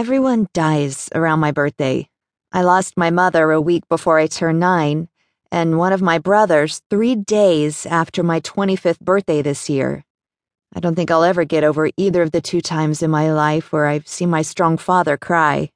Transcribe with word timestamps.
Everyone 0.00 0.48
dies 0.54 1.10
around 1.14 1.40
my 1.40 1.52
birthday. 1.52 2.08
I 2.52 2.62
lost 2.62 2.96
my 2.96 3.10
mother 3.10 3.50
a 3.50 3.60
week 3.60 3.86
before 3.86 4.18
I 4.18 4.28
turned 4.28 4.58
nine, 4.58 5.10
and 5.52 5.76
one 5.76 5.92
of 5.92 6.00
my 6.00 6.16
brothers 6.16 6.80
three 6.88 7.14
days 7.14 7.84
after 7.84 8.22
my 8.22 8.40
25th 8.40 9.00
birthday 9.00 9.42
this 9.42 9.68
year. 9.68 10.06
I 10.74 10.80
don't 10.80 10.94
think 10.94 11.10
I'll 11.10 11.22
ever 11.22 11.44
get 11.44 11.64
over 11.64 11.90
either 11.98 12.22
of 12.22 12.30
the 12.30 12.40
two 12.40 12.62
times 12.62 13.02
in 13.02 13.10
my 13.10 13.30
life 13.30 13.72
where 13.72 13.84
I've 13.84 14.08
seen 14.08 14.30
my 14.30 14.40
strong 14.40 14.78
father 14.78 15.18
cry. 15.18 15.70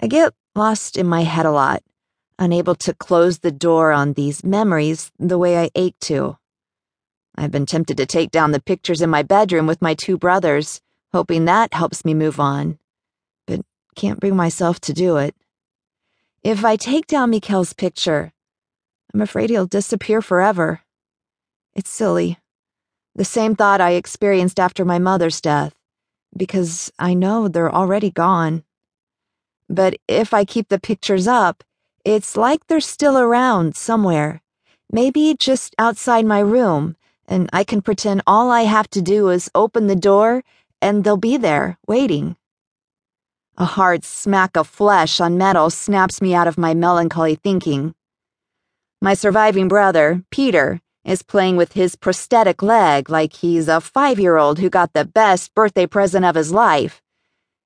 I 0.00 0.06
get 0.06 0.32
lost 0.54 0.96
in 0.96 1.08
my 1.08 1.24
head 1.24 1.46
a 1.46 1.50
lot, 1.50 1.82
unable 2.38 2.76
to 2.76 2.94
close 2.94 3.40
the 3.40 3.50
door 3.50 3.90
on 3.90 4.12
these 4.12 4.44
memories 4.44 5.10
the 5.18 5.36
way 5.36 5.58
I 5.58 5.70
ache 5.74 5.98
to. 6.02 6.38
I've 7.34 7.50
been 7.50 7.66
tempted 7.66 7.96
to 7.96 8.06
take 8.06 8.30
down 8.30 8.52
the 8.52 8.62
pictures 8.62 9.02
in 9.02 9.10
my 9.10 9.24
bedroom 9.24 9.66
with 9.66 9.82
my 9.82 9.94
two 9.94 10.16
brothers, 10.16 10.80
hoping 11.12 11.46
that 11.46 11.74
helps 11.74 12.04
me 12.04 12.14
move 12.14 12.38
on 12.38 12.78
can't 13.96 14.20
bring 14.20 14.36
myself 14.36 14.78
to 14.80 14.92
do 14.92 15.16
it. 15.16 15.34
If 16.44 16.64
I 16.64 16.76
take 16.76 17.08
down 17.08 17.32
Mikkel's 17.32 17.72
picture, 17.72 18.32
I'm 19.12 19.20
afraid 19.20 19.50
he'll 19.50 19.66
disappear 19.66 20.22
forever. 20.22 20.82
It's 21.74 21.90
silly. 21.90 22.38
The 23.16 23.24
same 23.24 23.56
thought 23.56 23.80
I 23.80 23.92
experienced 23.92 24.60
after 24.60 24.84
my 24.84 24.98
mother's 24.98 25.40
death, 25.40 25.74
because 26.36 26.92
I 26.98 27.14
know 27.14 27.48
they're 27.48 27.74
already 27.74 28.10
gone. 28.10 28.62
But 29.68 29.96
if 30.06 30.32
I 30.32 30.44
keep 30.44 30.68
the 30.68 30.78
pictures 30.78 31.26
up, 31.26 31.64
it's 32.04 32.36
like 32.36 32.66
they're 32.66 32.80
still 32.80 33.18
around 33.18 33.74
somewhere, 33.74 34.42
maybe 34.92 35.34
just 35.36 35.74
outside 35.78 36.24
my 36.24 36.38
room, 36.38 36.96
and 37.26 37.50
I 37.52 37.64
can 37.64 37.82
pretend 37.82 38.22
all 38.26 38.50
I 38.50 38.62
have 38.62 38.88
to 38.90 39.02
do 39.02 39.30
is 39.30 39.50
open 39.54 39.86
the 39.86 39.96
door 39.96 40.44
and 40.80 41.02
they'll 41.02 41.16
be 41.16 41.36
there, 41.36 41.78
waiting. 41.88 42.36
A 43.58 43.64
hard 43.64 44.04
smack 44.04 44.54
of 44.58 44.68
flesh 44.68 45.18
on 45.18 45.38
metal 45.38 45.70
snaps 45.70 46.20
me 46.20 46.34
out 46.34 46.46
of 46.46 46.58
my 46.58 46.74
melancholy 46.74 47.36
thinking. 47.36 47.94
My 49.00 49.14
surviving 49.14 49.66
brother, 49.66 50.22
Peter, 50.30 50.82
is 51.06 51.22
playing 51.22 51.56
with 51.56 51.72
his 51.72 51.96
prosthetic 51.96 52.60
leg 52.60 53.08
like 53.08 53.32
he's 53.32 53.66
a 53.66 53.80
five 53.80 54.20
year 54.20 54.36
old 54.36 54.58
who 54.58 54.68
got 54.68 54.92
the 54.92 55.06
best 55.06 55.54
birthday 55.54 55.86
present 55.86 56.26
of 56.26 56.34
his 56.34 56.52
life. 56.52 57.00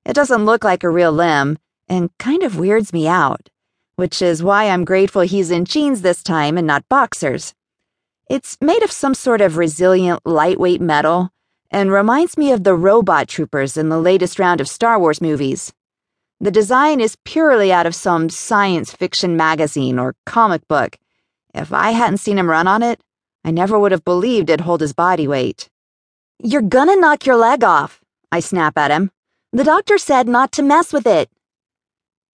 It 0.05 0.13
doesn't 0.13 0.45
look 0.45 0.63
like 0.63 0.85
a 0.85 0.89
real 0.89 1.11
limb 1.11 1.57
and 1.89 2.17
kind 2.17 2.43
of 2.43 2.57
weirds 2.57 2.93
me 2.93 3.05
out, 3.09 3.49
which 3.97 4.21
is 4.21 4.41
why 4.41 4.69
I'm 4.69 4.85
grateful 4.85 5.23
he's 5.23 5.51
in 5.51 5.65
jeans 5.65 6.03
this 6.03 6.23
time 6.23 6.57
and 6.57 6.65
not 6.65 6.87
boxers. 6.87 7.53
It's 8.29 8.57
made 8.61 8.81
of 8.81 8.93
some 8.93 9.13
sort 9.13 9.41
of 9.41 9.57
resilient, 9.57 10.21
lightweight 10.25 10.79
metal 10.79 11.31
and 11.69 11.91
reminds 11.91 12.37
me 12.37 12.53
of 12.53 12.63
the 12.63 12.75
robot 12.75 13.27
troopers 13.27 13.75
in 13.75 13.89
the 13.89 13.99
latest 13.99 14.39
round 14.39 14.61
of 14.61 14.69
Star 14.69 14.97
Wars 14.97 15.19
movies. 15.19 15.73
The 16.41 16.49
design 16.49 16.99
is 16.99 17.17
purely 17.23 17.71
out 17.71 17.85
of 17.85 17.93
some 17.93 18.27
science 18.27 18.91
fiction 18.91 19.37
magazine 19.37 19.99
or 19.99 20.15
comic 20.25 20.67
book. 20.67 20.97
If 21.53 21.71
I 21.71 21.91
hadn't 21.91 22.17
seen 22.17 22.39
him 22.39 22.49
run 22.49 22.65
on 22.65 22.81
it, 22.81 22.99
I 23.45 23.51
never 23.51 23.77
would 23.77 23.91
have 23.91 24.03
believed 24.03 24.49
it'd 24.49 24.61
hold 24.61 24.81
his 24.81 24.91
body 24.91 25.27
weight. 25.27 25.69
You're 26.39 26.63
gonna 26.63 26.95
knock 26.95 27.27
your 27.27 27.35
leg 27.35 27.63
off, 27.63 28.01
I 28.31 28.39
snap 28.39 28.75
at 28.75 28.89
him. 28.89 29.11
The 29.53 29.63
doctor 29.63 29.99
said 29.99 30.27
not 30.27 30.51
to 30.53 30.63
mess 30.63 30.91
with 30.91 31.05
it. 31.05 31.29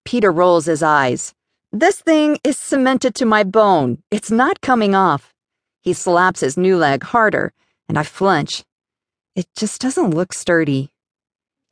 Peter 0.06 0.32
rolls 0.32 0.64
his 0.64 0.82
eyes. 0.82 1.34
This 1.70 2.00
thing 2.00 2.38
is 2.42 2.56
cemented 2.56 3.14
to 3.16 3.26
my 3.26 3.44
bone. 3.44 4.02
It's 4.10 4.30
not 4.30 4.62
coming 4.62 4.94
off. 4.94 5.34
He 5.82 5.92
slaps 5.92 6.40
his 6.40 6.56
new 6.56 6.78
leg 6.78 7.02
harder, 7.02 7.52
and 7.90 7.98
I 7.98 8.04
flinch. 8.04 8.64
It 9.36 9.48
just 9.54 9.82
doesn't 9.82 10.14
look 10.14 10.32
sturdy. 10.32 10.88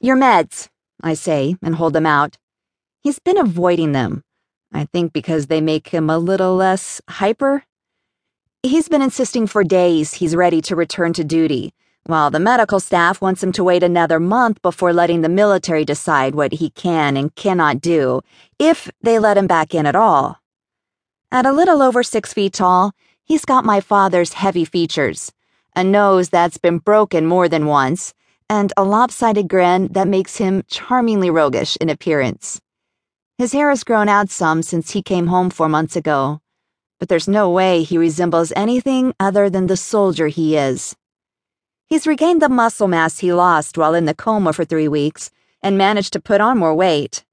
Your 0.02 0.18
meds, 0.18 0.68
I 1.02 1.14
say, 1.14 1.56
and 1.62 1.74
hold 1.74 1.92
them 1.92 2.06
out. 2.06 2.38
He's 3.00 3.18
been 3.18 3.38
avoiding 3.38 3.92
them. 3.92 4.22
I 4.72 4.84
think 4.86 5.12
because 5.12 5.46
they 5.46 5.60
make 5.60 5.88
him 5.88 6.10
a 6.10 6.18
little 6.18 6.56
less 6.56 7.00
hyper. 7.08 7.64
He's 8.62 8.88
been 8.88 9.02
insisting 9.02 9.46
for 9.46 9.62
days 9.62 10.14
he's 10.14 10.34
ready 10.34 10.60
to 10.62 10.74
return 10.74 11.12
to 11.14 11.24
duty, 11.24 11.72
while 12.04 12.30
the 12.30 12.40
medical 12.40 12.80
staff 12.80 13.20
wants 13.20 13.42
him 13.42 13.52
to 13.52 13.64
wait 13.64 13.82
another 13.82 14.18
month 14.18 14.60
before 14.62 14.92
letting 14.92 15.20
the 15.20 15.28
military 15.28 15.84
decide 15.84 16.34
what 16.34 16.54
he 16.54 16.70
can 16.70 17.16
and 17.16 17.34
cannot 17.34 17.80
do, 17.80 18.22
if 18.58 18.90
they 19.02 19.18
let 19.18 19.38
him 19.38 19.46
back 19.46 19.74
in 19.74 19.86
at 19.86 19.96
all. 19.96 20.40
At 21.30 21.46
a 21.46 21.52
little 21.52 21.82
over 21.82 22.02
six 22.02 22.32
feet 22.32 22.54
tall, 22.54 22.92
he's 23.22 23.44
got 23.44 23.64
my 23.64 23.80
father's 23.80 24.34
heavy 24.34 24.64
features 24.64 25.32
a 25.76 25.84
nose 25.84 26.30
that's 26.30 26.56
been 26.56 26.78
broken 26.78 27.26
more 27.26 27.50
than 27.50 27.66
once 27.66 28.14
and 28.48 28.72
a 28.76 28.84
lopsided 28.84 29.48
grin 29.48 29.88
that 29.88 30.08
makes 30.08 30.36
him 30.36 30.62
charmingly 30.68 31.30
roguish 31.30 31.76
in 31.80 31.88
appearance. 31.88 32.60
His 33.38 33.52
hair 33.52 33.70
has 33.70 33.84
grown 33.84 34.08
out 34.08 34.30
some 34.30 34.62
since 34.62 34.92
he 34.92 35.02
came 35.02 35.26
home 35.26 35.50
four 35.50 35.68
months 35.68 35.96
ago, 35.96 36.40
but 36.98 37.08
there's 37.08 37.28
no 37.28 37.50
way 37.50 37.82
he 37.82 37.98
resembles 37.98 38.52
anything 38.56 39.14
other 39.20 39.50
than 39.50 39.66
the 39.66 39.76
soldier 39.76 40.28
he 40.28 40.56
is. 40.56 40.96
He's 41.86 42.06
regained 42.06 42.42
the 42.42 42.48
muscle 42.48 42.88
mass 42.88 43.18
he 43.18 43.32
lost 43.32 43.76
while 43.76 43.94
in 43.94 44.06
the 44.06 44.14
coma 44.14 44.52
for 44.52 44.64
three 44.64 44.88
weeks 44.88 45.30
and 45.62 45.76
managed 45.76 46.12
to 46.14 46.20
put 46.20 46.40
on 46.40 46.58
more 46.58 46.74
weight. 46.74 47.24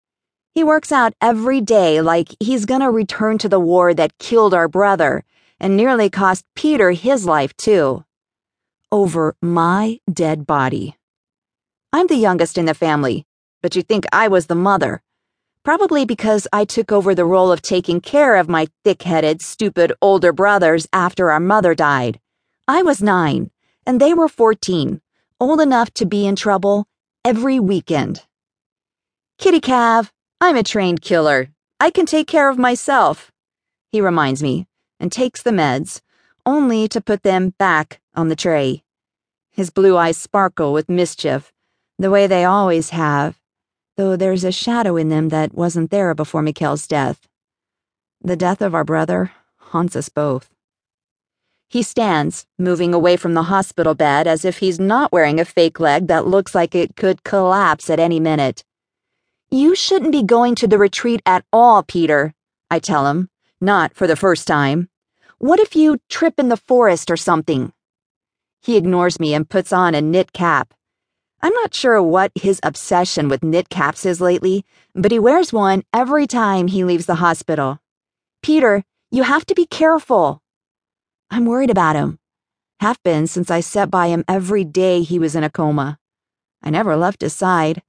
He 0.54 0.64
works 0.64 0.92
out 0.92 1.14
every 1.22 1.62
day 1.62 2.02
like 2.02 2.36
he's 2.40 2.66
gonna 2.66 2.92
return 2.92 3.38
to 3.40 3.50
the 3.50 3.60
war 3.60 3.94
that 3.94 4.18
killed 4.20 4.54
our 4.54 4.68
brother 4.68 5.24
and 5.60 5.78
nearly 5.78 6.10
cost 6.10 6.46
Peter 6.56 6.92
his 6.92 7.26
life, 7.26 7.56
too. 7.56 8.04
Over 8.92 9.36
my 9.42 10.00
dead 10.12 10.46
body. 10.46 10.96
I'm 11.96 12.08
the 12.08 12.16
youngest 12.16 12.58
in 12.58 12.66
the 12.66 12.74
family, 12.74 13.28
but 13.62 13.76
you 13.76 13.84
think 13.84 14.06
I 14.12 14.28
was 14.28 14.48
the 14.48 14.56
mother. 14.56 15.04
Probably 15.64 16.06
because 16.06 16.48
I 16.52 16.66
took 16.66 16.92
over 16.92 17.14
the 17.14 17.24
role 17.24 17.52
of 17.52 17.62
taking 17.62 18.02
care 18.02 18.36
of 18.36 18.50
my 18.50 18.68
thick 18.84 19.04
headed, 19.04 19.44
stupid 19.44 19.94
older 20.02 20.34
brothers 20.34 20.88
after 20.92 21.30
our 21.30 21.40
mother 21.40 21.76
died. 21.76 22.20
I 22.68 22.82
was 22.82 23.04
nine, 23.04 23.52
and 23.86 24.02
they 24.02 24.16
were 24.16 24.28
14, 24.28 25.02
old 25.40 25.62
enough 25.62 25.94
to 25.94 26.08
be 26.08 26.26
in 26.26 26.36
trouble 26.36 26.88
every 27.24 27.60
weekend. 27.60 28.24
Kitty 29.38 29.62
Cav, 29.62 30.10
I'm 30.42 30.58
a 30.58 30.64
trained 30.64 31.04
killer. 31.04 31.50
I 31.80 31.92
can 31.92 32.08
take 32.08 32.26
care 32.26 32.50
of 32.50 32.58
myself, 32.58 33.32
he 33.92 34.02
reminds 34.02 34.42
me, 34.42 34.66
and 35.00 35.12
takes 35.12 35.44
the 35.44 35.52
meds, 35.52 36.02
only 36.44 36.88
to 36.88 37.00
put 37.00 37.22
them 37.22 37.54
back 37.60 38.02
on 38.16 38.30
the 38.30 38.36
tray. 38.36 38.84
His 39.52 39.70
blue 39.70 39.96
eyes 39.96 40.18
sparkle 40.18 40.74
with 40.74 40.90
mischief 40.90 41.53
the 42.00 42.10
way 42.10 42.28
they 42.28 42.44
always 42.44 42.90
have, 42.90 43.40
though 43.98 44.16
there's 44.16 44.44
a 44.44 44.52
shadow 44.52 44.98
in 44.98 45.10
them 45.10 45.30
that 45.30 45.54
wasn't 45.54 45.92
there 45.92 46.14
before 46.14 46.42
Mikkel's 46.42 46.88
death. 46.88 47.28
The 48.22 48.36
death 48.36 48.62
of 48.62 48.74
our 48.74 48.84
brother 48.84 49.32
haunts 49.58 49.96
us 49.96 50.10
both. 50.10 50.50
He 51.70 51.82
stands, 51.82 52.46
moving 52.60 52.94
away 52.94 53.18
from 53.18 53.34
the 53.34 53.44
hospital 53.44 53.96
bed 53.96 54.28
as 54.28 54.46
if 54.46 54.60
he's 54.60 54.80
not 54.80 55.12
wearing 55.12 55.40
a 55.40 55.46
fake 55.46 55.80
leg 55.80 56.08
that 56.08 56.28
looks 56.28 56.54
like 56.54 56.76
it 56.76 56.96
could 56.96 57.24
collapse 57.24 57.90
at 57.90 58.00
any 58.00 58.20
minute. 58.20 58.64
You 59.50 59.76
shouldn't 59.76 60.12
be 60.12 60.24
going 60.24 60.56
to 60.56 60.68
the 60.68 60.78
retreat 60.78 61.22
at 61.26 61.46
all, 61.52 61.84
Peter, 61.84 62.34
I 62.70 62.80
tell 62.80 63.08
him, 63.08 63.30
not 63.60 63.94
for 63.94 64.08
the 64.08 64.16
first 64.16 64.48
time. 64.48 64.90
What 65.40 65.60
if 65.60 65.76
you 65.76 66.00
trip 66.10 66.40
in 66.40 66.50
the 66.50 66.58
forest 66.58 67.12
or 67.12 67.18
something? 67.18 67.74
He 68.62 68.78
ignores 68.78 69.20
me 69.20 69.34
and 69.34 69.50
puts 69.50 69.74
on 69.74 69.94
a 69.94 70.02
knit 70.02 70.32
cap. 70.32 70.74
I'm 71.44 71.54
not 71.56 71.74
sure 71.74 72.02
what 72.02 72.32
his 72.36 72.62
obsession 72.64 73.28
with 73.28 73.44
knit 73.44 73.68
caps 73.68 74.06
is 74.06 74.22
lately, 74.22 74.64
but 74.96 75.12
he 75.12 75.20
wears 75.20 75.52
one 75.52 75.84
every 75.94 76.26
time 76.26 76.68
he 76.68 76.86
leaves 76.86 77.06
the 77.06 77.16
hospital. 77.16 77.80
Peter, 78.42 78.86
you 79.12 79.24
have 79.24 79.46
to 79.48 79.54
be 79.54 79.66
careful. 79.66 80.42
I'm 81.30 81.46
worried 81.46 81.70
about 81.70 81.98
him. 81.98 82.18
Have 82.80 82.98
been 83.04 83.28
since 83.28 83.52
I 83.52 83.60
sat 83.60 83.92
by 83.92 84.08
him 84.08 84.24
every 84.26 84.64
day 84.64 85.02
he 85.02 85.20
was 85.20 85.36
in 85.36 85.44
a 85.44 85.50
coma. 85.50 86.00
I 86.64 86.70
never 86.70 86.96
left 86.96 87.20
his 87.20 87.34
side, 87.34 87.84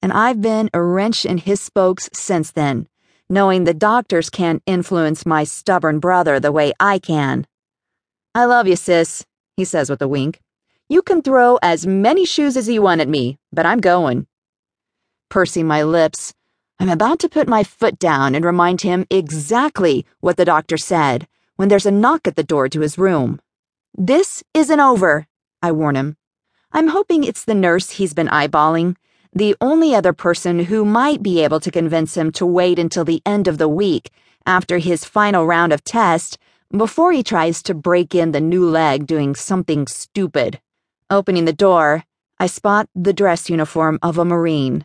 and 0.00 0.12
I've 0.12 0.40
been 0.40 0.70
a 0.72 0.80
wrench 0.80 1.24
in 1.24 1.38
his 1.38 1.60
spokes 1.60 2.08
since 2.12 2.52
then, 2.52 2.86
knowing 3.28 3.64
the 3.64 3.74
doctors 3.74 4.30
can't 4.30 4.62
influence 4.64 5.26
my 5.26 5.42
stubborn 5.42 5.98
brother 5.98 6.38
the 6.38 6.52
way 6.52 6.72
I 6.78 7.00
can. 7.00 7.48
I 8.32 8.44
love 8.44 8.68
you, 8.68 8.76
sis, 8.76 9.26
he 9.56 9.64
says 9.64 9.90
with 9.90 10.02
a 10.02 10.06
wink. 10.06 10.40
You 10.92 11.00
can 11.00 11.22
throw 11.22 11.58
as 11.62 11.86
many 11.86 12.26
shoes 12.26 12.54
as 12.54 12.68
you 12.68 12.82
want 12.82 13.00
at 13.00 13.08
me, 13.08 13.38
but 13.50 13.64
I'm 13.64 13.80
going. 13.80 14.26
Pursing 15.30 15.66
my 15.66 15.82
lips, 15.82 16.34
I'm 16.78 16.90
about 16.90 17.18
to 17.20 17.30
put 17.30 17.48
my 17.48 17.64
foot 17.64 17.98
down 17.98 18.34
and 18.34 18.44
remind 18.44 18.82
him 18.82 19.06
exactly 19.08 20.04
what 20.20 20.36
the 20.36 20.44
doctor 20.44 20.76
said 20.76 21.26
when 21.56 21.70
there's 21.70 21.86
a 21.86 21.90
knock 21.90 22.28
at 22.28 22.36
the 22.36 22.42
door 22.42 22.68
to 22.68 22.80
his 22.80 22.98
room. 22.98 23.40
This 23.96 24.44
isn't 24.52 24.80
over, 24.80 25.26
I 25.62 25.72
warn 25.72 25.96
him. 25.96 26.18
I'm 26.72 26.88
hoping 26.88 27.24
it's 27.24 27.46
the 27.46 27.54
nurse 27.54 27.92
he's 27.92 28.12
been 28.12 28.28
eyeballing, 28.28 28.96
the 29.32 29.56
only 29.62 29.94
other 29.94 30.12
person 30.12 30.66
who 30.66 30.84
might 30.84 31.22
be 31.22 31.42
able 31.42 31.60
to 31.60 31.70
convince 31.70 32.18
him 32.18 32.30
to 32.32 32.44
wait 32.44 32.78
until 32.78 33.06
the 33.06 33.22
end 33.24 33.48
of 33.48 33.56
the 33.56 33.66
week 33.66 34.10
after 34.44 34.76
his 34.76 35.06
final 35.06 35.46
round 35.46 35.72
of 35.72 35.84
tests 35.84 36.36
before 36.70 37.12
he 37.12 37.22
tries 37.22 37.62
to 37.62 37.72
break 37.72 38.14
in 38.14 38.32
the 38.32 38.42
new 38.42 38.68
leg 38.68 39.06
doing 39.06 39.34
something 39.34 39.86
stupid. 39.86 40.60
Opening 41.12 41.44
the 41.44 41.52
door, 41.52 42.04
I 42.40 42.46
spot 42.46 42.88
the 42.94 43.12
dress 43.12 43.50
uniform 43.50 43.98
of 44.00 44.16
a 44.16 44.24
Marine. 44.24 44.80